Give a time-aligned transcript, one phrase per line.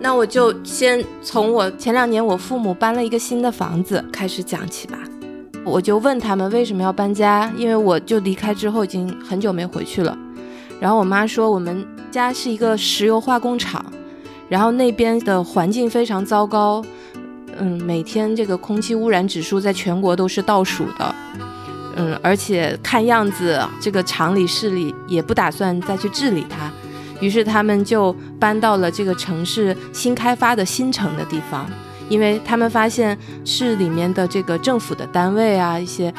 [0.00, 4.98] 那我就先从我前两年我父母搬了一个新的房子开始讲起吧。
[5.64, 10.16] 我就问他们为什么要搬家，因为我就离开之后已经很久没回去了。
[10.80, 13.84] 然后我妈说我们家是一个石油化工厂，
[14.48, 16.82] 然后那边的环境非常糟糕，
[17.58, 21.14] 嗯，每天这个空气污染指数在全国都是倒数的，
[21.96, 26.70] 嗯，而且看样子这个厂里市里也不打算再去治理它，
[27.20, 31.68] 于是他们就搬到了这个城市新开发的新城的地方。
[32.08, 33.14] 因为他们发现
[33.44, 36.10] 市里面的这个政府的单位啊，一些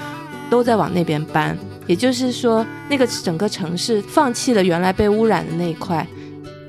[0.47, 1.57] 都在往那边搬，
[1.87, 6.05] 也就是说，那个整个城市放弃了原来被污染的那一块，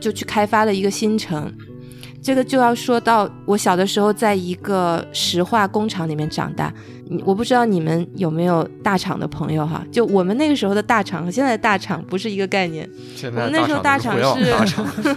[0.00, 1.52] 就去开发了一个新城。
[2.22, 6.72] 这个就要说到我小的时候，在一个石化工厂里面长大。
[7.24, 9.84] 我不知道你们有没有大厂的朋友哈？
[9.90, 12.88] 就我们那个时候的大厂和现在的大厂不是一个概念。
[13.24, 14.54] 我们那时候大厂是，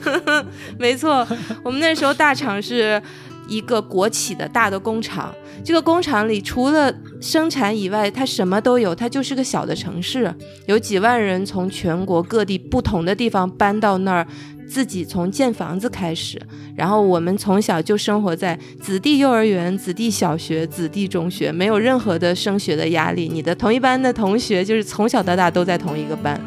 [0.79, 1.27] 没错，
[1.63, 3.01] 我们那时候大厂是。
[3.49, 5.29] 一个国企的大的工厂，
[5.65, 8.95] 这个工厂里除了生产以外，它什么都有。
[8.95, 10.34] 它就是个小的城市，
[10.65, 14.26] 有几万人从全国各地不同的地方搬到那儿，
[14.74, 16.41] 自己从建房子开始。
[16.76, 23.29] 然后我们从小就生活在子弟幼儿园、子弟小学、子弟中学，没有任何的升学的压力。
[23.32, 26.40] 你的同一班的同学就是从小到大都在同一个班。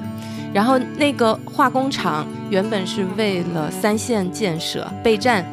[0.52, 5.44] 然后那个化工厂原本是为了三线建设备战。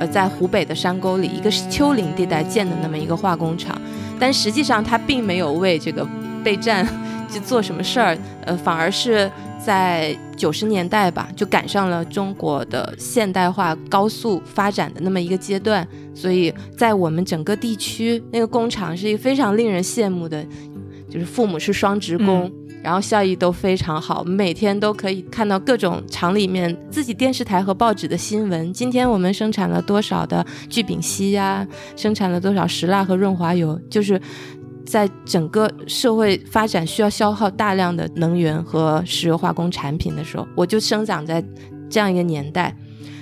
[0.00, 3.76] 呃，在湖北的山沟里，一个是丘陵地带建的那么一个化工厂，
[4.16, 6.06] 但实际上它并没有为这个
[6.44, 6.86] 备战
[7.28, 9.28] 去做什么事儿，呃，反而是
[9.68, 20.42] 在九十年代吧，就赶上了中国的现代化高速发展的那么一个阶段，所以在我们整个地区，那个工厂是一个非常令人羡慕的，
[21.10, 22.50] 就是父母是双职工。
[22.80, 28.72] 然后效益都非常好，每天都可以看到各种厂里面自己电视台和报纸的新闻。
[28.72, 31.66] 今天我们生产了多少的聚丙烯呀？
[31.96, 33.78] 生产了多少石蜡和润滑油？
[33.90, 34.18] 就是
[34.88, 41.44] 在整个社会发展需要消耗大量的能源和石油化工产品的时候，我就生长在
[41.90, 42.74] 这样一个年代。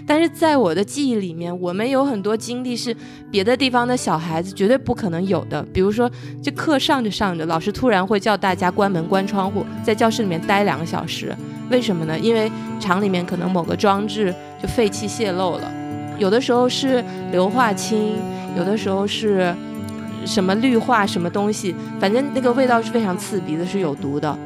[0.07, 2.97] 但是在我的记忆里面，我们有很多经历是
[3.29, 5.61] 别的地方的小孩子绝对不可能有的。
[5.73, 6.09] 比如说，
[6.41, 11.35] 这课上着上着，老师突然会叫大家关门、关窗户，在教室里面待两个小时。
[11.73, 12.17] 为什么呢？
[12.17, 12.49] 因为
[12.79, 15.69] 厂里面可能某个装置就废气泄漏了，
[16.21, 18.15] 有的时候是硫化氢，
[18.57, 19.53] 有的时候是
[20.27, 24.37] 什么绿化什么东西，反正那个味道是非常刺鼻的，是有毒的。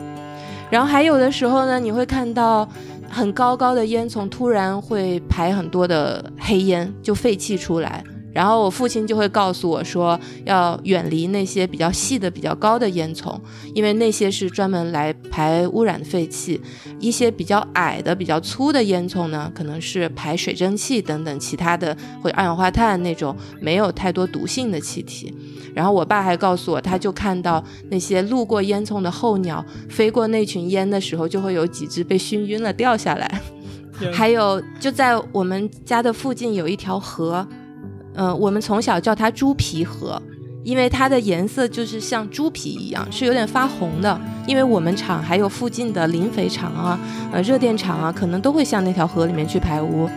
[0.71, 2.69] 然后还有的时候呢，你会看到。
[3.13, 8.05] 很高高的烟囱突然会排很多的黑烟，就废气出来。
[8.33, 13.39] 然后我父亲就会告诉我说，要远离那些比较细的、比较高的烟囱，
[13.75, 16.61] 因为那些是专门来排污染的废气。
[17.01, 25.35] 一些比较矮的、比较粗的烟囱呢，可能是排水蒸气等等其他的，或者二氧化碳那种没有太多毒性的气体。
[25.75, 33.41] 然后我爸还告诉我，他就看到那些路过烟囱的候鸟飞过那群烟的时候，就会有几只被熏晕了掉下来。
[34.13, 37.47] 还有就在我们家的附近有一条河。
[38.15, 40.21] 嗯，我们从小叫它猪皮河，
[40.65, 44.21] 因为它的颜色就是像猪皮一样，是有点发红的。
[44.47, 46.99] 因为我们厂还有附近的磷肥厂啊、
[47.33, 50.09] 呃热电厂啊，可能都会向那条河里面去排污。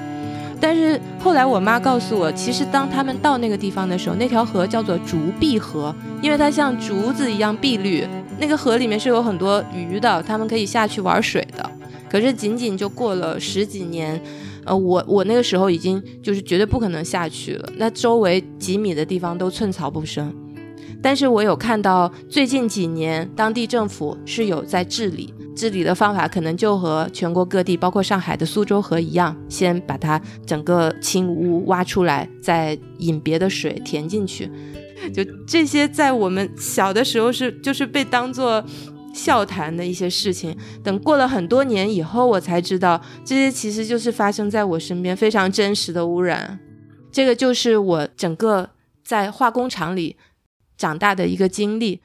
[0.59, 8.07] 但是后来我妈告诉我，其实当他们到那个地方的时候，那条河叫做竹碧河，因为它像竹子一样碧绿。
[8.39, 11.69] 那个河里面是有很多鱼的，他们可以下去玩水的。
[12.09, 14.19] 可是仅仅就过了十几年。
[14.65, 20.33] 呃，我我那个时候已经就是绝对不可能下去了，那周围几米的地方都寸草不生。
[21.01, 34.49] 但是我有看到最近几年当地政府是有在治理，治理的方法可能就和全国各地，包括上海的苏州河一样，先把它整个清污挖出来，再引别的水填进去。
[35.13, 38.63] 就这些，在我们小的时候是就是被当做。
[39.13, 46.59] 笑谈的一些事情，等过了很多年以后，我才知道这些其实就是发生在我身边非常真实的污染。
[47.11, 48.71] 这个就是我整个
[49.05, 50.17] 在化工厂里
[50.75, 52.01] 长大的一个经历。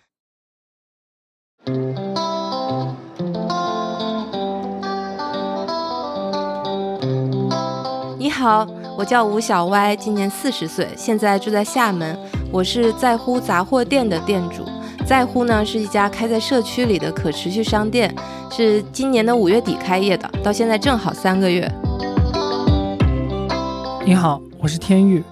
[8.18, 8.66] 你好，
[8.98, 12.18] 我叫吴小歪，今年四十岁，现在住在厦门，
[12.52, 14.62] 我是在乎杂货店的店主。
[15.08, 18.14] 在乎呢是一家开在社区里的可持续商店，
[18.50, 21.66] 是今年的五月底开业的，到现在正好三个月。
[24.04, 25.24] 你好，我是天玉。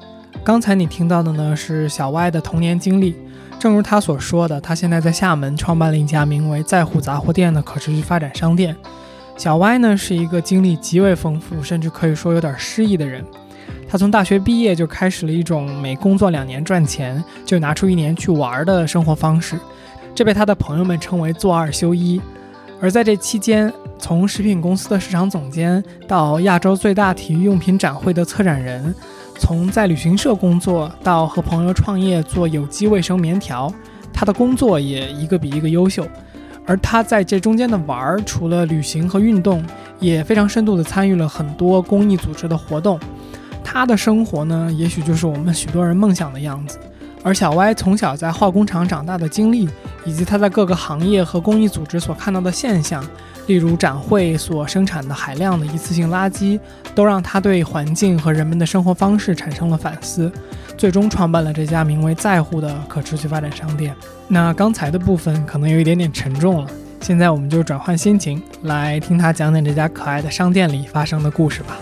[0.43, 3.15] 刚才你听到的呢是小歪的童年经历。
[3.59, 8.75] 正如他所说的，他现在在厦门创办了一家名为在乎杂货店的可持续发展商店。
[9.37, 13.23] 小歪呢是一个经历极为丰富，甚至可以说有点失意的人。
[13.89, 19.57] 他从大学毕业就开始了一种每工作两年赚钱就拿出一年去玩的生活方式，
[20.15, 22.21] 这被他的朋友们称为“做二休一”。
[22.81, 28.95] 而在这期间，从食品公司的市场总监到亚洲最大体育用品展会的策展人，
[29.39, 33.73] 从在旅行社工作到和朋友创业做有机卫生棉条，
[34.13, 36.07] 他的工作也一个比一个优秀。
[36.67, 39.65] 而他在这中间的玩儿，除了旅行和运动，
[40.01, 42.99] 也非常深度的参与了很多公益组织的活动。
[43.69, 46.79] 他的生活呢，也许就是我们许多人梦想的样子。
[47.25, 49.69] 而小歪从小在化工厂长大的经历，
[50.05, 53.05] 以及他在各个行业和公益组织所看到的现象，
[53.49, 56.61] 例如展会所生产的海量的一次性垃圾，
[56.95, 60.31] 都让他对环境和人们的生活方式产生了反思，
[60.79, 63.93] 最终创办了这家名为“在乎”的可持续发展商店。
[64.29, 66.71] 那刚才的部分可能有一点点沉重了，
[67.01, 71.77] 现在我们就转换心情，来听他讲讲这家可爱的商店里发生的故事吧。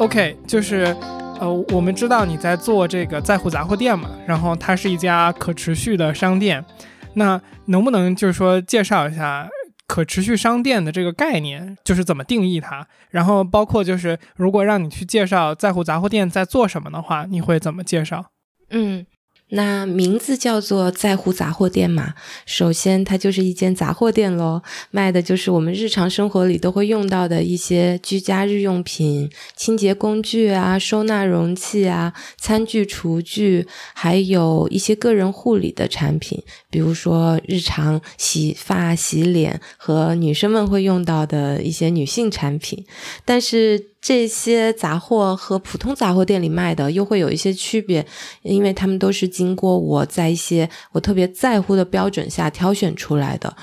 [0.00, 0.96] OK，就是，
[1.38, 6.64] 呃，我们知道你在做这个在乎杂货店嘛，然后它是一家可持续的商店，
[7.12, 9.46] 那能不能就是说介绍一下
[9.86, 12.86] 可持续商店的这个概念，就是怎么定义它？
[13.10, 18.24] 然后包括就是如果让你去介绍在乎杂货店在做什么的话，你会怎么介绍？
[18.70, 19.04] 嗯。
[19.50, 22.14] 那名字叫做在乎杂货店嘛？
[22.46, 42.84] 首先，它就是一间杂货店喽，卖的就是我们日常生活里都会用到的一些居家日用品、清洁工具啊、收纳容器啊、餐具、厨具，还有一些个人护理的产品，比如说日常洗发、洗脸和女生们会用到的一些女性产品，
[43.24, 43.90] 但是。
[44.00, 48.06] 这些杂货和普通杂货店里卖的又会有一些区别，
[48.42, 53.54] 因为他们都是经过我在一些我特别在乎的标准下挑选出来的。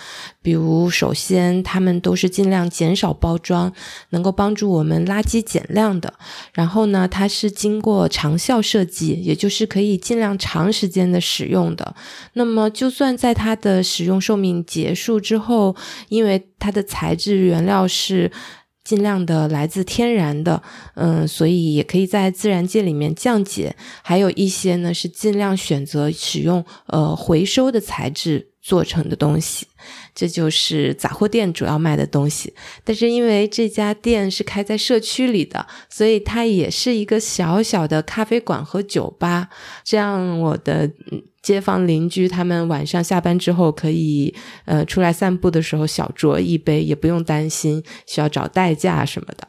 [0.42, 3.74] 比如，首先他们都是尽量减少包装，
[4.12, 6.14] 能够帮助我们垃圾减量的。
[6.54, 11.96] 然后呢，它是经过长效设计，也就是可以尽量长时间的使用的。
[12.34, 15.76] 那么，就算在它的使用寿命结束之后，
[16.08, 18.32] 因为它的材质原料是。
[18.88, 20.64] 尽量的来自天然的，
[20.96, 23.76] 嗯，所以也可以在自然界里面降解。
[24.02, 29.68] 还有一些呢是尽量选择使用呃回收的材质做成的东西。
[30.16, 32.54] 这就是杂货店主要卖的东西，
[32.86, 39.50] 但是因为这家店是开在社区里的，所以它也是一个小小的咖啡馆和酒吧。
[39.84, 40.90] 这样，我的
[41.48, 44.36] 街坊邻居他们晚上下班之后可以
[44.66, 49.48] 呃出来散步的时候小酌一杯，也不用担心需要找代驾什么的。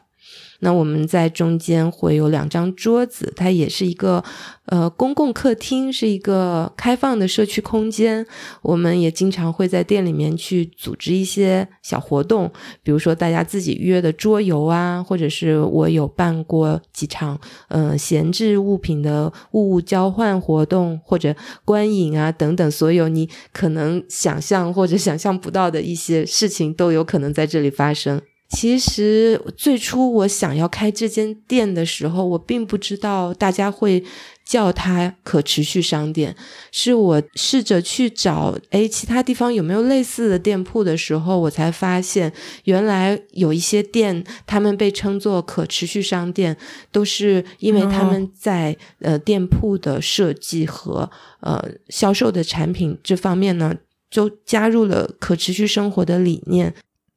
[0.61, 4.21] 那我们在中间会有两张桌子，它也是一个
[4.65, 8.25] 呃公共客厅，是一个开放的社区空间。
[8.61, 12.51] 我们也经常会在店里面去组织一些小活动，
[12.83, 17.39] 比如说大家自己约的桌游啊，或者是我有办过几场
[17.69, 21.33] 嗯闲置物品的物物交换活动，或者
[21.63, 28.21] 观影啊等等，所有你可能想象或者想象不到的一些事情都有可能在这里发生。
[28.49, 34.03] 其实最初我想要开这间店的时候，我并不知道大家会
[34.43, 36.35] 叫它可持续商店。
[36.71, 42.33] 是我试着去找，哎，其他地方有没有类似的店铺的时候，我才发现，
[42.63, 46.57] 原来有一些店，他们被称作可持续商店，
[46.91, 51.09] 都是因为他们在呃店铺的设计和
[51.41, 53.75] 呃销售的产品这方面呢，
[54.09, 56.73] 就加入了可持续生活的理念。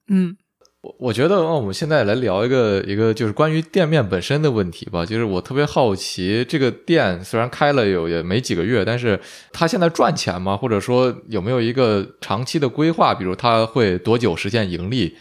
[0.08, 0.36] 嗯。
[0.98, 5.06] 我觉得，那我们现在来聊一个一个就是关于店面本身的问题吧。
[5.06, 9.20] 就是我特别好奇，这个店虽然开了有也没几个月，但是
[9.52, 10.56] 它现在赚钱吗？
[10.56, 13.14] 或者说有没有一个长期的规划？
[13.14, 15.16] 比如它会多久实现盈利？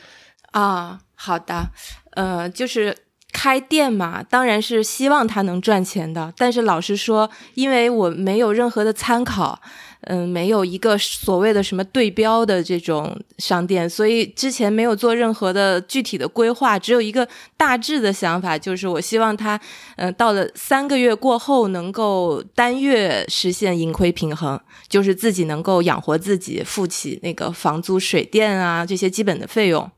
[0.52, 1.70] 啊，好的，
[2.16, 2.98] 呃，就是
[3.32, 6.34] 开店嘛，当然是希望它能赚钱的。
[6.38, 9.62] 但是老实说，因为我没有任何的参考。
[10.08, 19.60] 嗯，没有一个所谓的什么对标的这种商店，所以之前没有做任何的具体的规划，只有一个大致的想法，就是我希望它，
[19.98, 29.90] 嗯，到了三个月过后能够单月实现盈亏平衡，就是自己能够养活自己，付起那个房租、水电啊这些基本的费用。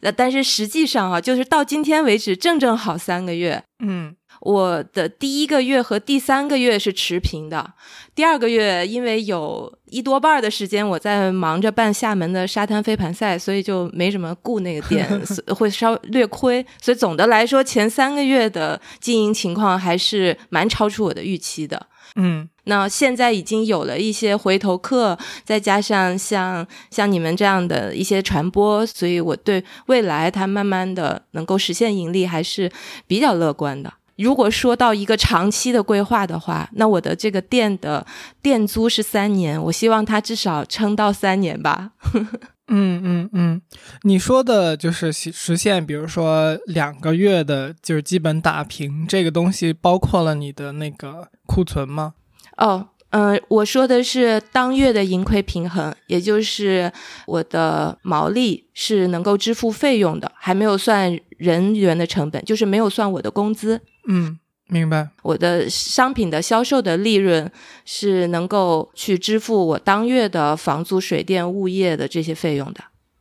[0.00, 4.16] 那但是实际上啊，就是到今天为止，正正好三个月，嗯。
[4.46, 7.72] 我的第一个月和第三个月是持平的，
[8.14, 15.04] 第二个月因为有一多半的时间我在忙着办厦门的沙滩飞盘赛，所以就没怎么顾那个店，
[15.56, 16.64] 会稍略亏。
[16.80, 21.84] 所以总的来说，前三个月的经营情况还是蛮超出我的预期的。
[22.14, 32.70] 嗯，那现在已经有了一些回头客，再加上像像你们这样的一些传播，所以我对未来它慢慢的能够实现盈利还是
[33.08, 33.92] 比较乐观的。
[34.16, 38.06] 如果说到一个长期的规划的话，那我的这个店的
[38.42, 41.92] 店租是三年，我希望它至少撑到三年吧。
[42.68, 43.62] 嗯嗯嗯，
[44.02, 52.14] 你说的就是实现，比如说两个月的，就是基本打平这个东西，包括了你的那个库存吗？
[52.56, 56.92] 哦，嗯，我说的是当月的盈亏平衡，也就是
[57.26, 63.80] 我的毛利是能够支付费用的，还没有算人员的成本，就是没有算我的工资。
[64.08, 64.38] 嗯。
[64.68, 67.48] 明白，我的商品的销售的利润
[67.84, 72.80] 是能够去支付我当月的房租、水电、物业的这些费用的。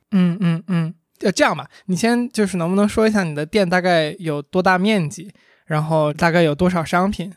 [0.10, 5.32] 嗯嗯嗯，呃，这样吧，你先就是能不能说一下你的店大概有多大面积，
[5.68, 7.32] 然后大概有多少商品？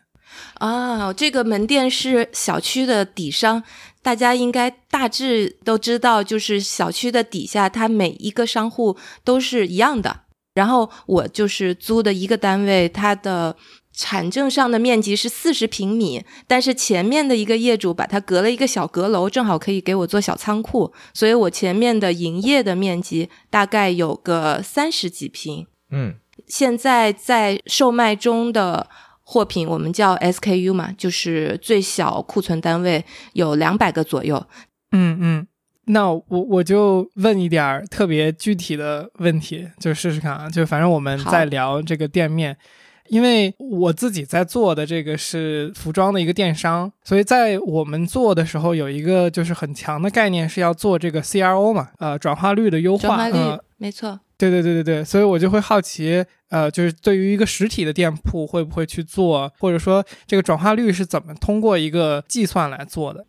[0.54, 3.62] 啊，这个门店是小区的底商，
[4.02, 10.20] 大家应该大致都知道，就是小区的底下，它每一个商户都是一样的。
[10.54, 13.56] 然后我就是租的一个单位，它的。
[14.00, 25.66] 产证上的面积是四十平米，但是前面的一个业主把它隔了一个小阁楼，正好可以给我做小仓库，所以我前面的营业的面积大概有个三十几平。
[25.90, 26.14] 嗯，
[26.46, 28.88] 现在在售卖中的
[29.30, 33.04] 货品，我们叫 SKU 嘛，就是最小库存单位
[33.34, 34.42] 有两百个左右。
[34.92, 35.46] 嗯嗯，
[35.88, 42.56] 那我我就问一点儿特别具体的问题，就试试看啊，就反正我们在聊这个店面。
[43.08, 53.08] 因为我自己在做的这个是服装的一个电商，所以在我们做的时候有一个就是很强的概念是要做这个 CRO 嘛，呃，转化率的优化。
[53.08, 54.20] 转化率，没错。
[54.38, 63.26] 对对对对对，所以我就会好奇，呃，就是对于一个实体的店铺会不会去做，或者说这个转化率是怎么通过一个计算来做的？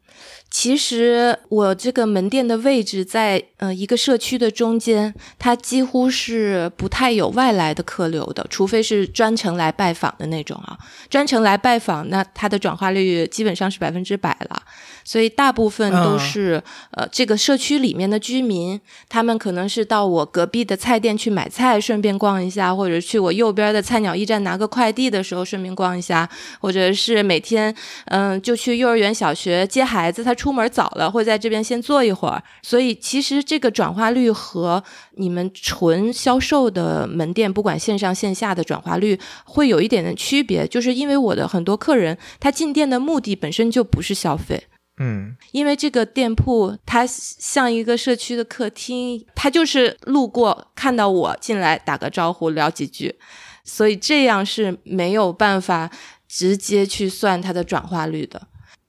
[0.51, 10.77] 其实我这个门店的位置在呃一个社区的中间，它几乎是不太有外来的客流的，除非是专程来拜访的那种啊。
[11.09, 14.61] 专程来拜访，那它的转化率基本上是百分之百了。
[15.03, 16.61] 所以大部分都是
[16.91, 26.29] 呃这个社区里面的居民，他们可能是到我隔壁的菜店去买菜，顺便逛一下，或者去我右边的菜鸟驿站拿个快递的时候顺便逛一下，
[26.59, 27.73] 或者是每天
[28.05, 32.43] 嗯就去幼儿园、小学接孩子，他出门早了会在这边先坐一会儿。
[32.61, 34.83] 所以其实这个转化率和
[35.15, 44.63] 你们纯销售的门店，不管线上线下的转化率会有一点点区别，就是因为我的很多客人他进店的目的本身就不是消费。
[44.99, 53.15] 嗯，因为这个店铺它像一个社区的客厅，他就是路过看到我进来打个招呼聊几句，
[53.63, 55.89] 所以这样是没有办法
[56.27, 58.41] 直接去算它的转化率的。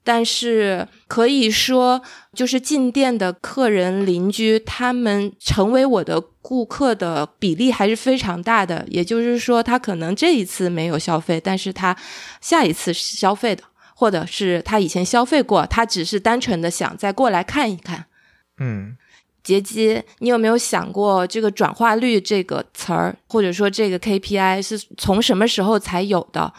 [0.03, 2.01] 但是可以说，
[2.33, 8.83] 就是进店的客人邻居，他们成为我的顾客的比例还是非常大的。
[8.89, 11.95] 也就是说，他可能这一次没有消费，但是他
[12.41, 13.63] 下一次是消费的。
[14.01, 18.05] 或者是他以前消费过，他只是单纯的想再过来看一看。
[18.57, 18.97] 嗯，
[19.43, 26.51] 杰基，你有没有想过这个转化率这个词儿，或者说这个 KPI 是从什么时候才有的？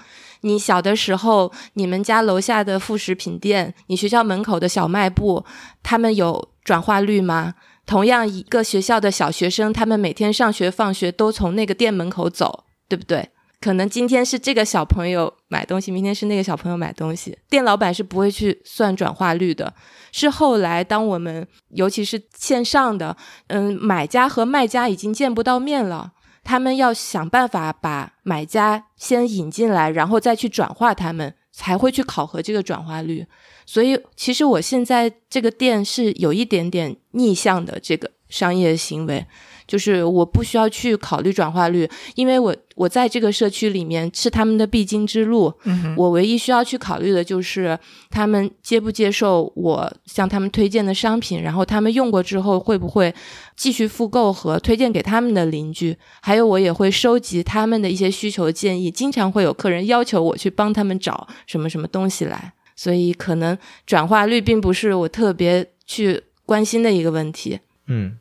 [0.43, 5.45] 你小的时候，你们家楼下的副食品店，你学校门口的小卖部，
[5.83, 7.55] 他们有转化率吗？
[7.85, 13.31] 同样一个学校的小学生，他们每天上学放学都从那个店门口走，对不对？
[13.63, 17.39] 可能今天是这个小朋友买东西，明天是那个小朋友买东西。
[17.49, 19.73] 店老板是不会去算转化率的，
[20.11, 23.17] 是后来当我们尤其是线上的，
[23.47, 26.11] 嗯，买家和卖家已经见不到面了，
[26.43, 33.25] 他们要想办法把买家先引进来，然后再去转化他们，才会去考核这个转化率。
[33.65, 39.25] 所以，其实我现在这个店是有一点点逆向的这个商业行为。
[39.73, 45.51] 就是我不需要去考虑转化率，因为我我在这个社区里面是他们的必经之路。
[45.65, 47.79] 嗯，我唯一需要去考虑的就是
[48.11, 53.15] 他们接不接受我向他们推荐的商品，然后他们用过之后会不会
[53.57, 55.97] 继续复购和推荐给他们的邻居。
[56.21, 67.61] 还有我也会收集他们的一些需求建议，经常会有客人要求我去帮他们找什么什么东西来，所以可能转化率并不是我特别去关心的一个问题。
[67.87, 68.19] 嗯。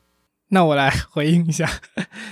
[0.51, 1.69] 那我来 回应一下，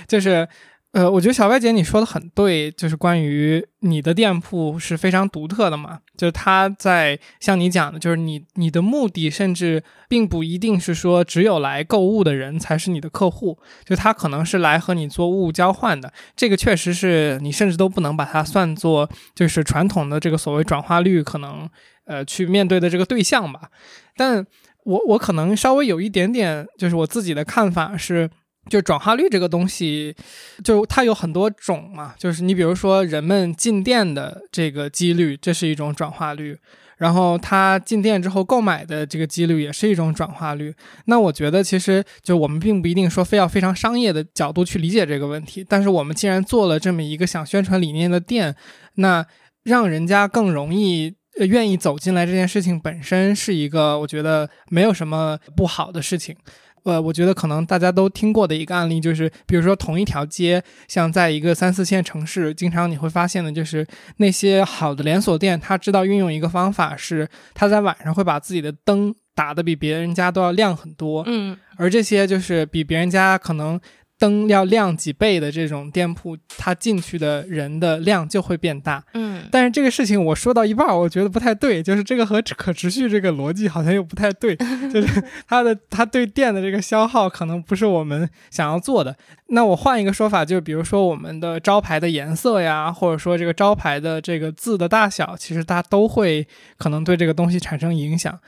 [0.06, 0.48] 就是，
[0.92, 21.68] 呃，我觉得小白姐你说的很对，就是关于你的店铺是非常独特的嘛，就是他在像你讲的，就是你你的目的甚至并不一定是说只有来购物的人才是你的客户，就他可能是来和你做物交换的，这个确实是你甚至都不能把它算作就是传统的这个所谓转化率可能。
[22.06, 23.70] 呃去面对的这个对象吧。
[24.16, 24.44] 但
[24.84, 28.30] 我我可能稍微有一点点，就是我自己的看法是。
[28.68, 30.14] 就转化率这个东西，
[30.62, 32.14] 就它有很多种嘛。
[32.18, 36.54] 就是你比如说人们进店的这个几率，这是一种转化率；
[36.98, 40.74] 然后他进店之后购买的这个几率也是一种转化率。
[41.06, 45.64] 那我觉得其实就我们并不一定说非要非常商业的角度去理解这个问题。
[45.66, 48.54] 但是我们既然做了这么一个想宣传理念的店，
[48.96, 49.26] 那
[49.64, 56.36] 让人家更容易愿意走进来，这件事情本身是一个我觉得没有什么不好的事情。
[56.84, 73.80] 呃，我觉得可能大家都听过的一个案例，就是比如说同一条街，像在一个三四线城市，经常你会发现的，就是那些好的连锁店，他知道运用一个方法，是他在晚上会把自己的灯打得比别人家都要亮很多，嗯，而这些就是比别人家可能。
[74.20, 79.02] 灯要亮几倍的这种店铺，它进去的人的量就会变大。
[79.14, 84.54] 嗯，但是这个事情我说到一半，我觉得不太对，就是这个和可持续这个逻辑好像又不太对，
[84.92, 89.16] 就是它的它对电的这个消耗可能不是我们想要做的。
[89.52, 96.46] 那我换一个说法，就是比如说我们的招牌的颜色呀，或者说这个招牌的这个字的大小，其实它都会
[96.76, 98.38] 可能对这个东西产生影响。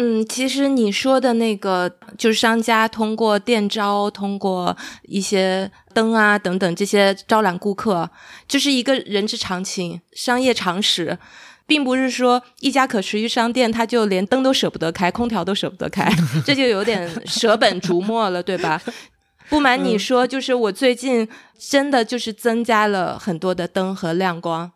[0.00, 8.08] 嗯，其实你说的那个，就是商家通过店招、通过一些灯啊等等这些招揽顾客，
[8.46, 11.18] 就是一个人之常情、商业常识，
[11.66, 16.08] 并不是说一家可持续商店他就连灯都舍不得开，空调都舍不得开，
[16.46, 18.80] 这就有点舍本逐末了，对吧？
[19.48, 21.28] 不瞒你说，就是我最近
[21.58, 24.70] 真的就是增加了很多的灯和亮光。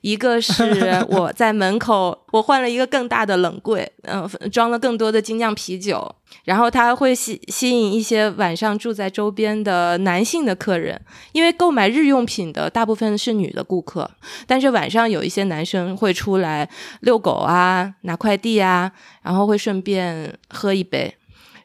[0.00, 6.14] 一个是 我在门口，我换了一个更大的冷柜，嗯，装了更多的精酿啤酒，
[6.44, 11.00] 然后它会吸吸引一些晚上住在周边的男性的客人，
[11.32, 14.10] 因为购买日用品的大部分是女的顾客，
[14.46, 16.68] 但是晚上有一些男生会出来
[17.00, 18.92] 遛狗啊、拿快递啊，
[19.22, 21.14] 然后会顺便喝一杯。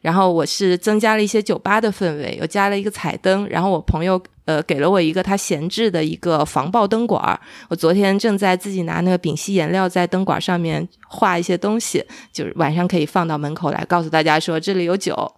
[0.02, 3.48] 然后我是增加了一些酒吧的氛围，又加了一个彩灯。
[3.48, 7.40] 然后我朋友呃给了我一个他闲置的一个防爆灯管。
[7.68, 15.34] 我昨天正在自己拿那个丙烯颜料在灯管上面画一些东西，就是晚上可以放到门口来，告诉大家说这里有酒。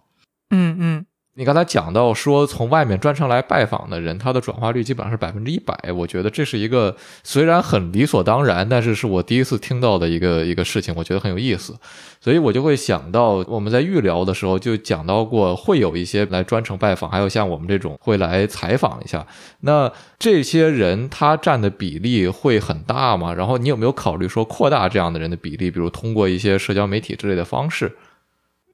[0.49, 1.05] 嗯嗯。
[1.37, 5.77] 你刚才讲到说，从外面专程来拜访的人，他的转化率基本上是百分之一百。
[5.91, 6.95] 我觉得这是一个
[7.25, 11.75] 虽然很理所当然，但是是我第一次听到的一个一个事情，我觉得很有意思。
[12.21, 19.27] 所以我就会想到，我们在预聊的时候就讲到过，会有一些来专程拜访，还有像我们这种会来采访一下。
[19.59, 23.33] 那这些人他占的比例会很大吗？
[23.33, 27.97] 然后你有没有考虑说扩大这样的人的比例，比如通过一些社交媒体之类的方式？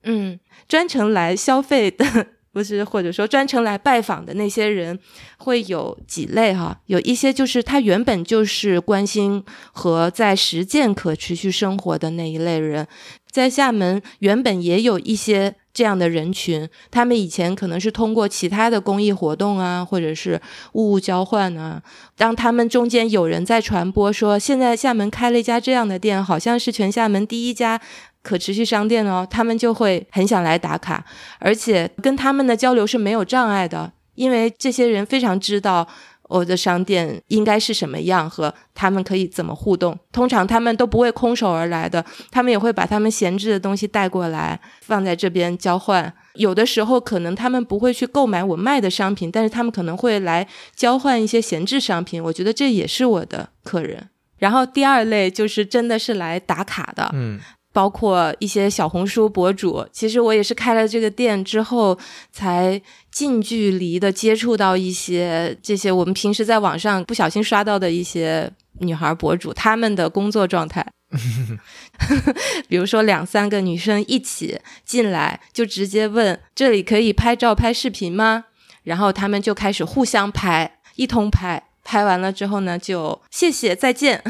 [0.04, 2.06] 嗯，专程来消费的。
[2.54, 5.00] 不是，或者说专程来拜访的那些人，
[5.38, 6.78] 会有几类哈？
[6.88, 12.86] 有一些就是他原本就是关心和在实践可持续生活的那一类人，
[13.30, 20.42] 在厦门原本也有一些这样的人群，他们以前可能是通过其他的公益活动啊，或者是
[20.74, 21.82] 物物交换啊，
[22.18, 27.80] 当他们中间有人在传播说，现在厦门开了一家这样的店，好像是全厦门第一家。
[28.24, 31.04] 可持续商店哦，他们就会很想来打卡，
[31.40, 35.88] 而且跟他们的交流是没有障碍的，因为这些人非常知道
[36.30, 39.98] 我的商店应该是什么样和他们可以怎么互动。
[40.12, 46.14] 通常他们都不会空手而来的，他们也会把他们闲置的东西带过来放在这边交换。
[46.36, 52.24] 有的时候可能他们不会去购买我卖的商品，但是他们可能会来交换一些闲置商品。
[52.24, 54.08] 我觉得这也是我的客人。
[54.38, 57.40] 然后第二类就是真的是来打卡的，嗯。
[57.74, 61.98] 包括一些小红书博主，其实我也是开了这个店之后，
[62.32, 62.82] 才
[63.12, 70.86] 近距离的接触到一些这些我们平时在网上不小心刷到的一些女孩博主，他们的工作状态，
[72.68, 78.46] 比如说两三个女生一起进来，就直接问这里可以拍照拍视频吗？
[78.84, 84.24] 然后他们就开始互相拍，一通拍，拍完了之后呢，就谢谢再见。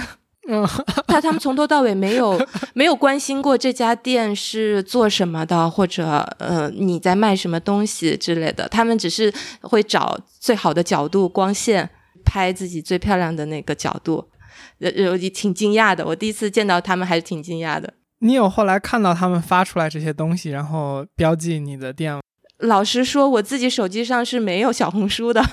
[0.49, 0.65] 嗯，
[1.07, 2.39] 他他们从头到尾没有
[2.73, 6.03] 没有关心过这家店是做什么的，或者
[6.39, 8.67] 呃你在卖什么东西之类的。
[8.67, 11.89] 他们只是会找最好的角度、光线
[12.25, 14.29] 拍自己最漂亮的那个角度，
[14.79, 16.05] 呃呃，挺惊讶的。
[16.05, 17.93] 我第一次见到他们还是挺惊讶的。
[18.19, 22.19] 你有后来看到他们发出来这些东西，然后标记你的店？
[22.59, 25.43] 老实说，我自己手机上是没有小红书的。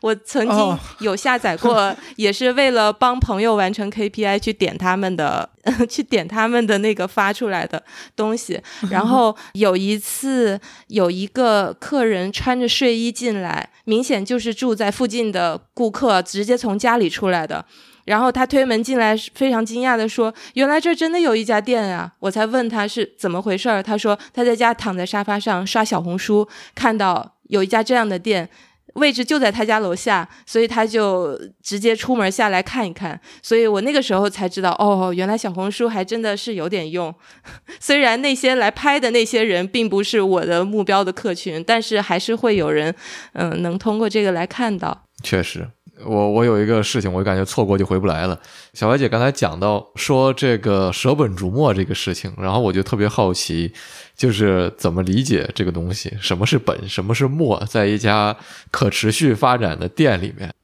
[0.00, 5.48] 我曾经有下载过， 也是为了帮朋友完成 KPI 去点他们的，
[5.88, 7.82] 去点他们的那个发出来的
[8.14, 8.60] 东西。
[8.90, 17.64] 然后有一次，有一个客人穿着睡衣进来，明显就是住在附近的顾客，直接从家里出来的。
[18.06, 28.48] 然后他推门进来，非常惊讶的说：“原来这真的有一家店啊！”我才问他是怎么回事儿，他说他在家躺在沙发上刷小红书，看到有一家这样的店。
[28.96, 33.18] 位置就在他家楼下，所以他就直接出门下来看一看。
[33.42, 37.14] 所以我那个时候才知道，哦，原来小红书还真的是有点用。
[37.80, 42.94] 虽然那些来拍的那些人并不是我的目标的客群，但是还是会有人，
[43.32, 45.04] 嗯，能通过这个来看到。
[45.22, 45.68] 确实。
[46.04, 48.38] 我我有一个事情，我感觉错过就回不来了。
[48.74, 53.72] 小白姐刚才讲到说这个舍本逐末这个事情，然后我就特别好奇，
[54.16, 56.16] 就是怎么理解这个东西？
[56.20, 56.88] 什么是本？
[56.88, 57.62] 什么是末？
[57.66, 58.36] 在一家
[58.70, 60.54] 可持续发展的店里面，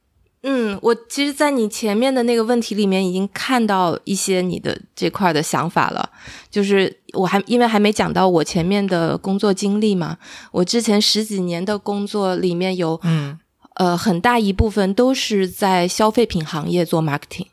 [0.43, 6.11] 嗯，我其实，在你前面的那个问题里面已经看到一些你的这块的想法了。
[6.51, 10.17] 就是我还因为还没讲到我前面的工作经历嘛，
[10.51, 13.39] 我之前十几年的工作里面有嗯。
[13.77, 17.47] 呃，很大一部分都是在消费品行业做 marketing，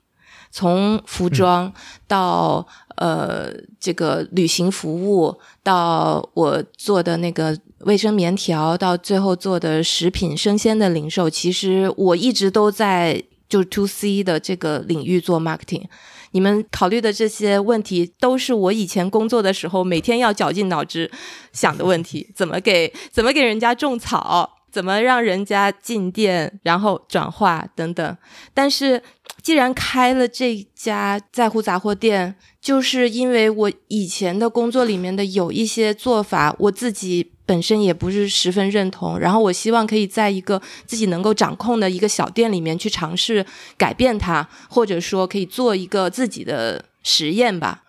[0.51, 1.71] 从服装
[2.09, 2.67] 到
[2.99, 15.85] 呃这个旅行服务，到我做的那个卫生棉条，到最后做的食品生鲜的零售，其实我一直都在就 to C 的这个领域做 marketing。
[16.31, 21.09] 你们考虑的这些问题，都是我以前工作的时候每天要绞尽脑汁
[21.53, 24.57] 想的问题：怎么给怎么给人家种草。
[24.71, 28.17] 怎么让人家进店，然后转化等等？
[28.53, 29.01] 但是，
[29.49, 39.17] 既然开了这家在乎杂货店，就是因为我以前的工作里面的有一些做法，我自己本身也不是十分认同。
[39.17, 43.43] 然后，我希望可以在一个自己能够掌控的一个小店里面去尝试
[43.75, 47.81] 改变它，或者说可以做一个自己的实验吧。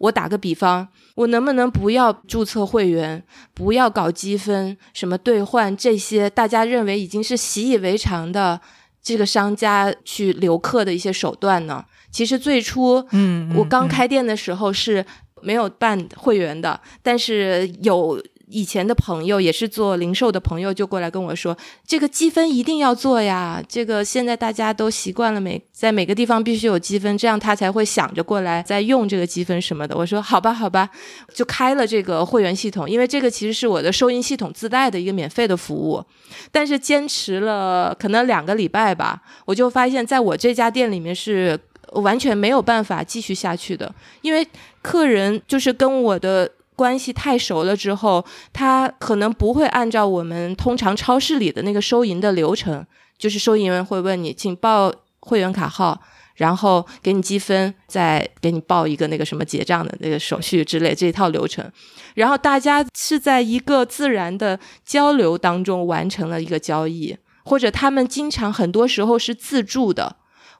[0.00, 0.88] 我打个比方。
[1.14, 8.60] 我能不能不要注册会员，不要搞积分，什么兑换这些，大家认为已经是习以为常的
[9.08, 11.84] 这个商家去留客的一些手段呢？
[12.10, 15.04] 其实最初，嗯，我刚开店的时候是
[15.40, 18.22] 没有办会员的，但是有。
[18.50, 21.56] 以前的朋友也是做零售的朋友，就过来跟我说
[21.86, 23.62] ：“这个积分一定要做呀！
[23.68, 30.88] 这个现在大家都习惯了，每在每个地方必须有积分，这样他才会想着过来再用这个积分什么的。”我说：“好吧，好吧。”
[31.34, 36.02] 就开了这个会员系统，因为这个其实是我的收银系统自带的一个免费的服务。
[36.50, 41.58] 但是坚持了可能两个礼拜吧，我就发现在我这家店里面是
[41.92, 44.46] 完全没有办法继续下去的，因为
[44.80, 46.50] 客人就是跟我的。
[46.78, 52.86] 关系太熟了之后，他可能不会按照我们通常超市里的那个收银的流程，
[53.18, 56.00] 就是收银员会问你，请报会员卡号，
[56.36, 61.68] 然后给你积分，再给你报一个那个什么结账的那个手续之类这一套流程。
[62.14, 70.14] 然后大家是在一个自然的交流当中完成了一个交易，或者他们经常很多时候是自助的。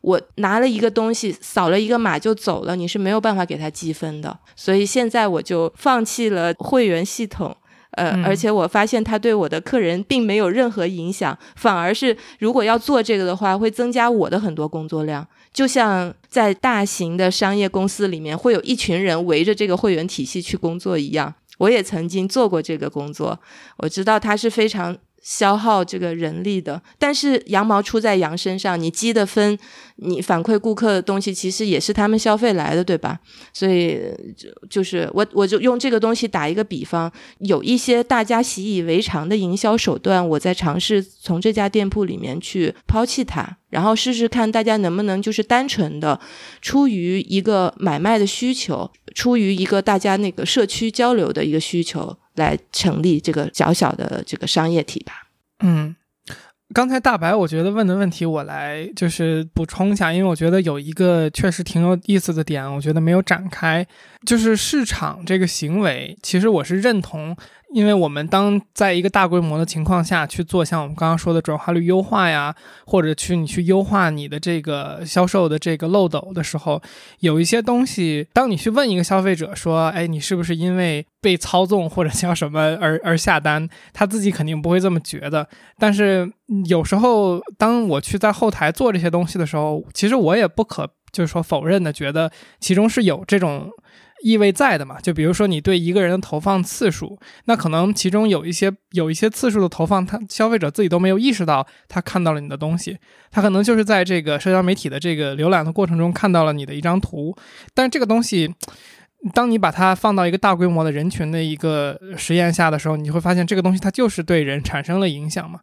[0.08, 4.38] 我拿了一个东西，扫了一个码就走了，你是没有办法给他积分的。
[4.56, 7.54] 所以现在我就放弃了会员系统，
[7.90, 15.26] 呃，而且我发现他对我的客人并没有任何影响，反而是如果要做这个的话，会增加我的很多工作量。
[15.52, 21.34] 就像在大型的商业公司里面，会有一群人围着这个会员体系去工作一样。
[21.58, 23.38] 我也曾经做过这个工作，
[23.78, 24.96] 我知道它是非常。
[25.22, 29.58] 消耗这个人力的，但是羊毛出在羊身上，你积的分，
[29.96, 33.18] 你反馈顾客的东西，其实也是他们消费来的，对吧？
[33.52, 34.00] 所以
[34.36, 46.18] 就就是我我就用这个东西打一个比方，有一些大家习以为常的营销手段，我在尝试从这家店铺里面去抛弃它，然后试试看大家能不能就是单纯的
[46.62, 52.16] 出于一个买卖的需求，出于一个大家那个社区交流的一个需求。
[52.38, 55.28] 来成立这个小小的这个商业体吧。
[55.60, 55.94] 嗯，
[56.72, 63.86] 刚才大白我觉得问的问题，我来就是补充一下，因为我觉得有一个确实挺有意思的点，我觉得没有展开，
[64.26, 67.36] 就是市场这个行为，其实我是认同。
[67.74, 72.54] 因为我们当在一个大规模的情况下去做像我们刚刚说的转化率优化呀，
[72.86, 76.80] 或者去你去优化你的这个销售的这个漏斗的时候，
[77.20, 85.46] 有一些东西，当你去问一个消费者说，哎，你是不是因为被操纵或者叫什么而而下单，他自己肯定不会这么觉得。
[85.78, 86.32] 但是
[86.70, 93.68] 有时候，当我去在后台做这些东西的时候，其实我也不可就是说否认的，觉得其中是有这种。
[94.22, 102.98] 意味在的嘛，就比如说你对一个人的投放次数，那可能其中有一些有一些次数的投放，他消费者自己都没有意识到他看到了你的东西，
[103.30, 107.36] 他可能就是在这个社交媒体的这个浏览的过程中看到了你的一张图，
[107.74, 108.52] 但是这个东西，
[109.32, 115.60] 当你把它放到一个大规模的人群的一个实验下的时候，你会发现这个东西它就是对人产生了影响嘛。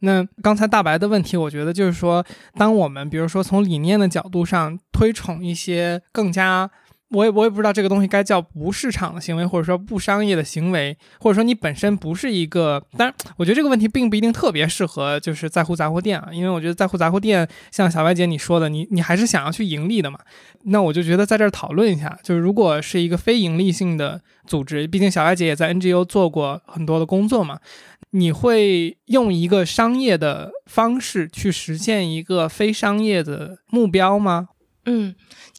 [0.00, 2.22] 那刚才大白的问题，我觉得就是说，
[2.58, 6.70] 当我们比如说从理念的角度上推崇一些更加。
[7.14, 12.84] 我也我也不知道这个东西该叫不市场的行为，或者说不商业的行为，或者说你本身不是一个。
[12.98, 20.18] 当然，我觉得这个问题并不一定特别适合就是在乎杂货店啊，因为我觉得在乎杂货店，像小白姐你说的，你你还是想要去盈利的嘛。
[20.64, 27.60] 那我就觉得在这儿讨论一下，就是如果是一个非盈利性的组织，毕竟小白姐也在 NGO 做过很多的工作嘛，
[28.10, 34.48] 你会用一个商业的方式去实现一个非商业的目标吗？
[34.86, 35.14] 嗯。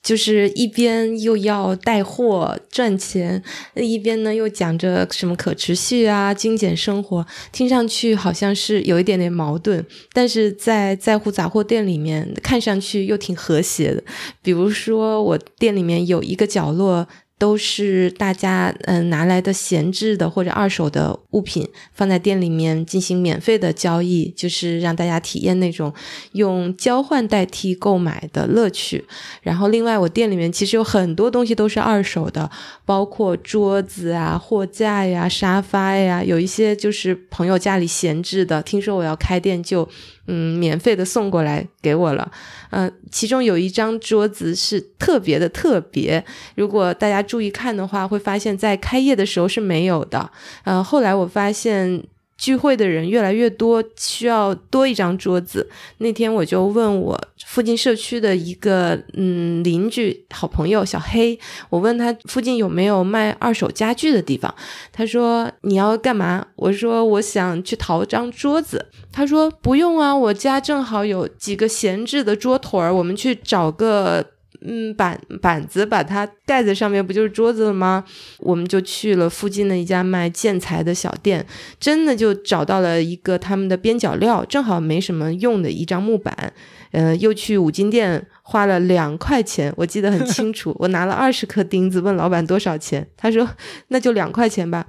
[0.05, 3.41] 就是一边又要带货赚钱，
[3.73, 14.03] 一边呢又讲着什么可持续啊、精简生活，听上去好像是有一点点矛盾，但是在在乎杂货店里面看上去又挺和谐的。
[14.43, 17.07] 比如说，我店里面有一个角落。
[17.37, 25.93] 都是大家嗯拿来的闲置的或者二手的物品放在店里面进行免费的交易，就是让大家体验那种
[26.31, 29.05] 用交换代替购买的乐趣。
[29.41, 32.49] 然后另外我店里面其实有很多东西都是二手的，
[32.85, 39.87] 包括桌子啊、货架呀、沙发呀，有一些就是朋友家里闲置的，听说我要开店就。
[40.27, 42.31] 嗯，免费的送过来给我了。
[42.71, 50.31] 嗯，其中有一张桌子是特别的特别，如果大家注意看的话，会发现在开业的时候是没有的。
[50.63, 52.03] 嗯，后来我发现。
[52.37, 55.69] 聚会的人越来越多，需要多一张桌子。
[55.99, 64.53] 那天我就问我附近社区的一个嗯邻居好朋友小黑，我问他附近有没有卖二手家具的地方。
[64.91, 66.45] 他说你要干嘛？
[66.57, 68.85] 我说我想去淘张桌子。
[69.13, 74.34] 他说不用啊，我家正好有几个闲置的桌腿儿，我们去找个。
[74.67, 78.03] 嗯，板板子把它盖在上面，不就是桌子了吗？
[78.39, 81.45] 我们就去了附近的一家卖建材的小店，
[81.79, 86.53] 真的就找到了一个他们的边角料，正好没什么用的一张木板。
[86.91, 90.73] 呃，又去五金店花了两块钱，我记得很清楚。
[90.79, 93.45] 我拿了二十颗钉子，问老板多少钱，他说
[93.89, 94.87] 那就两块钱吧。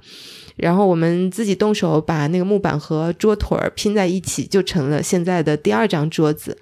[0.55, 6.57] 然后我们自己动手把那个木板和桌腿拼在一起，就成了现在的第二张桌子。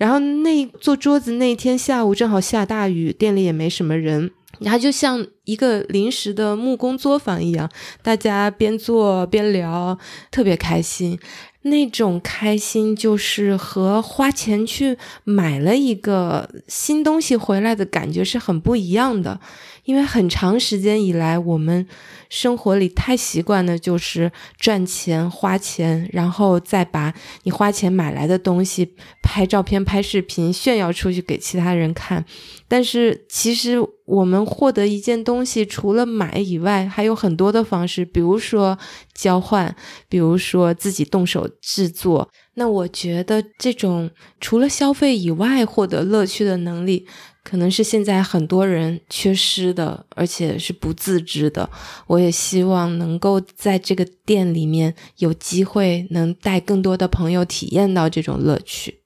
[0.00, 7.70] 然后那做桌子那天下午正好下大雨，店里也没什么人，然后就像一个临时的木工作坊一样，
[8.02, 9.98] 大家边做边聊，
[10.30, 11.18] 特别开心。
[11.64, 19.38] 那种开心就是和花钱去买了一个新东西回来的感觉是很不一样的，
[19.84, 21.86] 因为很长时间以来我们。
[22.30, 27.12] 生活里太习惯的就是赚钱花钱，然后再把
[27.42, 32.24] 你花钱买来的东西拍照片、拍视频炫耀出去给其他人看。
[32.66, 38.78] 但是其实我们获得一件东西，除了买以外，还有很多的方式，比如说
[39.12, 39.74] 交换，
[40.08, 42.30] 比如说自己动手制作。
[42.54, 47.06] 那我觉得这种除了消费以外获得乐趣的能力。
[47.42, 51.68] 可能是现在很多人缺失的，而且是不自知的。
[52.06, 59.00] 我也希望能够在这个店里面有机会能带更多的朋友体验到这种乐趣。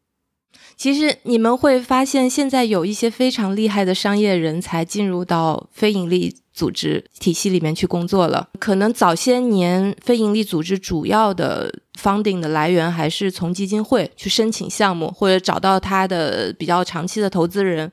[0.77, 8.49] 其实你们会发现，现在有一些非常厉害的商业人才进入到非盈利组织体系里面去工作了。
[8.59, 17.91] 可能早些年非盈利组织主要的 funding 的来源还是从基金会去申请项目，或者找到他的比较长期的投资人。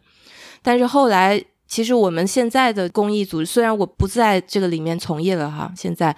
[0.61, 6.15] 但是后来，其实我们现在的公益组织，虽然我不在这个里面从业了哈，现在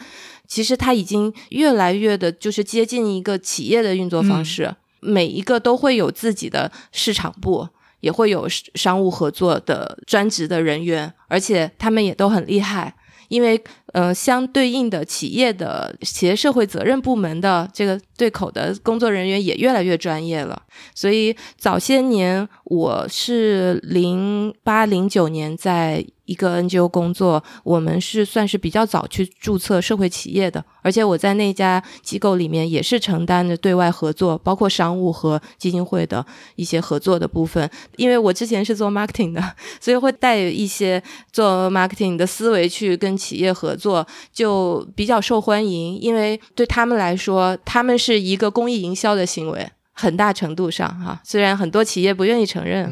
[0.47, 4.75] 其实它已经越来越的，就是接近一个企业的运作方式。
[4.99, 7.67] 每一个都会有自己的市场部，
[7.99, 12.95] 也会有商务合作的专职的人员，而且他们也都很厉害，
[13.27, 13.63] 因为。
[13.93, 20.61] 呃，相对应的企业的企业社会责任部门的这个对口的工作人员也越来越专业了。
[20.93, 36.25] 所以早些年我是零八零九年在一个 NGO 工作，我们是算是比较早去注册社会企业的，而且我在那家机构里面也是承担着对外合作，包括商务和基金会的
[36.55, 37.69] 一些合作的部分。
[37.97, 39.43] 因为我之前是做 marketing 的，
[39.81, 43.83] 所以会带一些做 marketing 的思维去跟企业合作作。
[43.83, 51.19] 做就比较受欢迎，因为对他们来说，他们是一个公益营销的行为，很大程度上哈。
[51.25, 52.89] 虽然很多企业不愿意承认，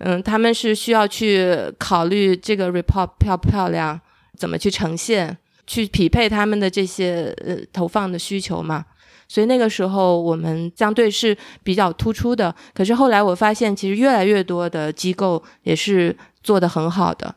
[0.00, 3.98] 嗯，他们是需要去考虑这个 report 漂不漂亮，
[4.36, 8.84] 怎么去呈现，去匹配他们的这些呃投放的需求嘛。
[9.26, 12.54] 所以那个时候我们相对是比较突出的。
[12.74, 17.34] 可是后来我发现，其实越来越多的机构也是做得很好的。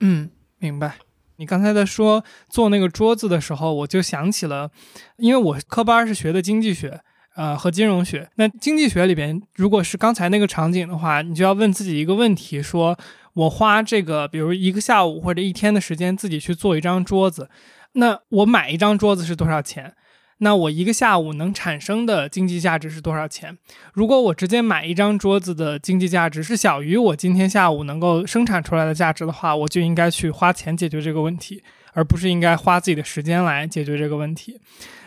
[0.00, 0.96] 嗯，明白。
[1.36, 4.70] 你刚才在说做那个桌子的时候，我就想起了，
[5.16, 7.00] 因为我科班是学的经济学，
[7.34, 8.28] 呃和金融学。
[8.36, 12.98] 那经济学里边，如果是刚才那个场景的话，你就要问自己一个问题：说
[13.34, 17.50] 我花这个，比如一个下午或者一天的时间自己去做一张桌子，
[17.92, 19.94] 那我买一张桌子是多少钱？
[20.38, 23.56] 那我一个下午能产生的经济价值是多少钱？
[23.94, 31.62] 如果我直接买一张桌子的经济价值是小于我今天下午能够生产出来的价值的话，我就应该去花钱解决这个问题，
[31.94, 34.60] 而不是应该花自己的时间来解决这个问题。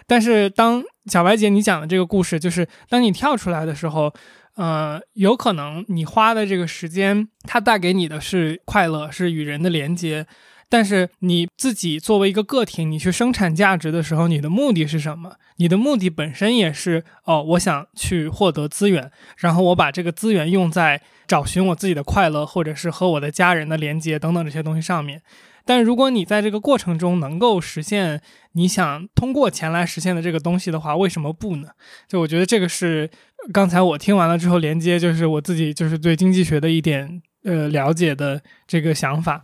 [0.08, 4.12] 但是当小白姐你讲的这个故事，就是当你跳出来的时候，
[4.56, 10.26] 呃，有可能你花的这个时间，它带给你的是快乐，是与人的连接。
[10.69, 15.36] 但是你自己作为一个个体，你去生产价值的时候，你的目的是什么？
[15.58, 25.21] 你的目的本身也是哦，我想去获得资源，然后我把这个资源用在找寻我自己的快乐，或者是和我的家人的连接等等这些东西上面。
[25.65, 28.21] 但如果你在这个过程中能够实现
[28.53, 31.69] 你想通过钱来实现的这个东西的话，为什么不呢？
[32.08, 33.10] 就我觉得这个是
[33.51, 39.43] 刚才我听完了之后连接，就是我自己就是对经济学的一点呃了解的这个想法。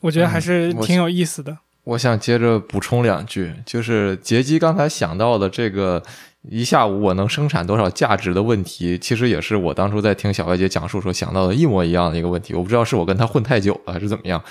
[0.00, 1.56] 我觉得还是挺有意思的。
[1.84, 6.02] 我想接着补充两句，就是杰基刚才想到的这个
[6.42, 12.54] 一下午我能生产多少价值的问题，其实也是我当初在听小白姐讲述时候想到的一模一样的一个问题。
[12.54, 14.42] 我不知道是我跟他混太久了还是怎么样，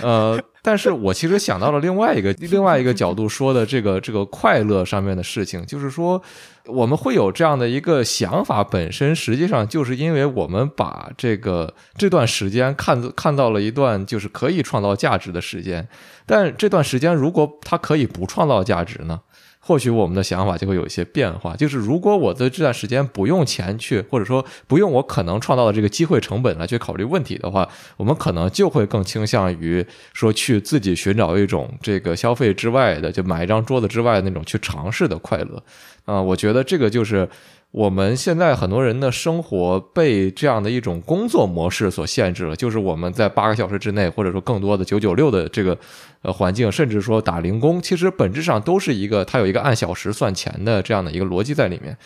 [0.00, 0.38] 呃。
[0.62, 6.20] 但是我其实想到了另外一个 另外一个角度说的这个这个快乐上面的事情，就是说
[6.66, 15.88] 我们会有这样的一个想法，本身实际上就是因为我们把这个这段时间看看到了一段就是可以创造价值的时间，
[16.26, 19.20] 但这段时间如果它可以不创造价值呢？
[19.68, 21.54] 或许我们的想法就会有一些变化。
[21.54, 35.62] 就是如果我在这段时间不用钱去，或者说不用我可能创造的这个机会成本来去考虑问题的话，我们可能就会更倾向于说去自己寻找一种这个消费之外的，就买一张桌子之外的那种去尝试的快乐。
[36.06, 37.28] 啊，我觉得这个就是。
[37.70, 45.78] 我们现在很多人的生活被这样的一种工作模式所限制了，就是我们在八个小时之内，或者说更多的九九六的这个
[46.22, 51.96] 呃环境，甚至说打零工，其实本质上都是一个它有一个按小时算钱的这样的一个逻辑在里面。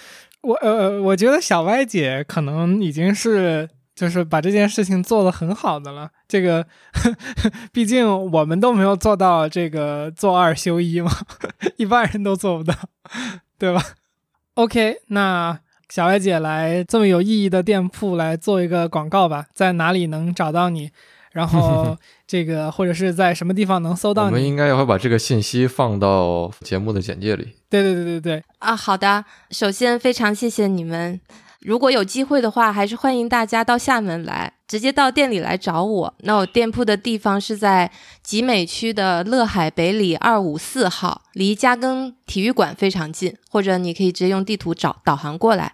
[0.42, 6.10] 我呃，我觉得小歪姐可能已经是就是把这件事情做得很好的了。
[6.26, 6.66] 这个
[7.72, 11.12] 毕竟我们都没有做到这个做二休一嘛，
[11.78, 12.74] 一般人都做不到，
[13.56, 13.80] 对吧
[14.54, 20.90] ？OK，那小白姐来这么有意义的店铺来做一个广告吧，在哪里能找到你？
[21.32, 21.96] 然后
[22.28, 24.28] 这个或者是在什么地方能搜到你？
[24.28, 27.48] 我们应该也会把这个信息放到节目的简介里。
[27.70, 28.44] 对对对对对。
[28.58, 29.24] 啊，好的。
[29.50, 31.18] 首先非常谢谢你们。
[31.64, 36.14] 如果有机会的话，还是欢迎大家到厦门来，直接到店里来找我。
[36.20, 37.90] 那我店铺的地方是在
[38.22, 43.36] 集美区的乐海北里二五四号，离嘉庚体育馆非常近。
[43.50, 45.72] 或者你可以直接用地图找导航过来。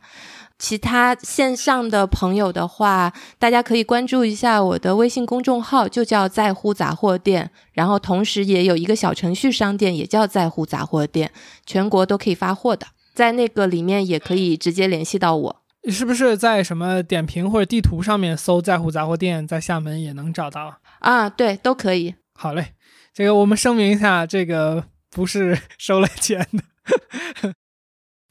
[0.59, 7.51] 其他线上的朋友的话，大家可以关注一下我的微信公众号，就叫在乎杂货店。
[7.73, 11.31] 然后同时也有一个小程序商店，也叫在乎杂货店，
[11.65, 12.89] 全国都可以发货的。
[13.15, 15.57] 在那个里面也可以直接联系到我。
[15.85, 21.31] 你是不是在什么点评或者地图上面搜“在乎杂货店”在厦门也能找到啊？
[21.31, 22.15] 对，都可以。
[22.35, 22.75] 好嘞，
[23.15, 27.55] 这个我们声明一下，这个不是 收了钱的。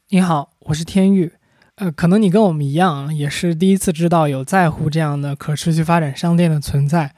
[0.09, 1.33] 你好，我是天宇。
[1.75, 7.13] 呃，可能你跟我们一样，也是第一次知道有在乎这样的可持续发展商店的存在。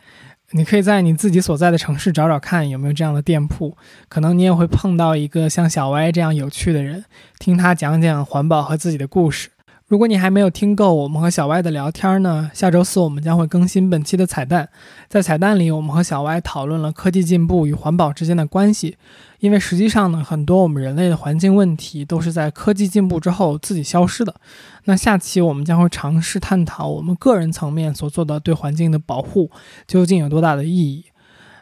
[0.52, 7.06] 你可以在你自己所在的城市找找看有没有这样的店铺，可能你也会碰到一个像小歪这样有趣的人，
[7.38, 9.50] 听他讲讲环保和自己的故事。
[9.90, 14.70] 如果你还没有听够我们和小歪的聊天呢，下周四我们将会更新本期的彩蛋。
[15.08, 18.98] 在彩蛋里，我们和小歪讨论了科技进步与环保之间的关系。
[19.40, 24.36] 因为实际上呢，很多我们人类的环境问题都是在科技进步之后自己消失的。
[24.84, 29.50] 那下期我们将会尝试探讨我们个人层面所做的对环境的保护
[29.88, 31.06] 究竟有多大的意义。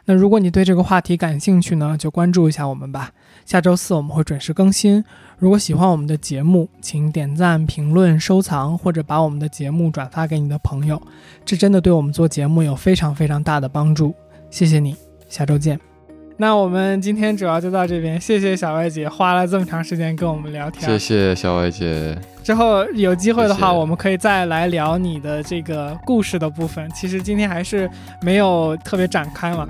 [0.04, 3.12] 那如果你对这个话题感兴趣呢，就关注一下我们吧。
[3.48, 5.02] 下周四我们会准时更新。
[5.38, 11.00] 如果喜欢我们的节目，请点赞、评论、收藏，或者把我们的节目转发给你的朋友，
[11.46, 14.14] 这真的对我们做节目有非常非常大的帮助。
[14.50, 14.94] 谢谢你，
[15.30, 15.80] 下周见。
[16.36, 20.82] 那我们今天主要就到这边，谢谢小歪姐花了这么长时间跟我们聊天。
[20.82, 22.18] 谢谢小歪姐。
[22.42, 26.86] 之后有机会的话，我们可以再来聊你的这个故事的部分。
[26.90, 29.66] 其实今天还是没有特别展开嘛。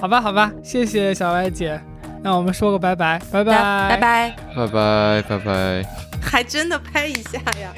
[0.00, 1.80] 好吧，好吧，谢谢小歪姐。
[2.22, 3.52] 那我们说个拜拜，拜拜，
[3.88, 5.84] 拜拜，拜拜，拜拜，
[6.20, 7.72] 还真的拍一下呀。